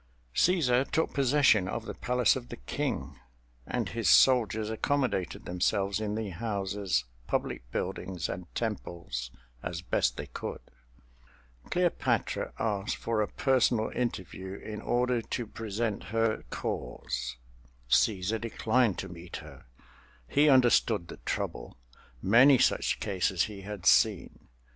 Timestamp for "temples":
8.55-9.29